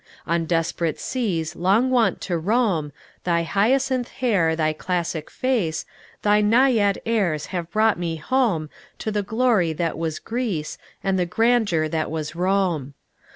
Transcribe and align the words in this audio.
On 0.25 0.45
desperate 0.45 0.99
seas 0.99 1.55
long 1.55 1.91
wont 1.91 2.21
to 2.21 2.35
roam, 2.35 2.91
Thy 3.23 3.43
hyacinth 3.43 4.07
hair, 4.13 4.55
thy 4.55 4.73
classic 4.73 5.29
face, 5.29 5.85
Thy 6.23 6.41
Naiad 6.41 6.97
airs 7.05 7.45
have 7.53 7.69
brought 7.69 7.99
me 7.99 8.15
home 8.15 8.71
To 8.97 9.11
the 9.11 9.21
glory 9.21 9.73
that 9.73 9.99
was 9.99 10.17
Greece 10.17 10.79
And 11.03 11.19
the 11.19 11.27
grandeur 11.27 11.87
that 11.87 12.09
was 12.09 12.33
Rome. 12.33 12.95